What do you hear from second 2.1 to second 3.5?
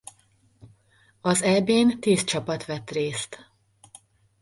csapat vett részt.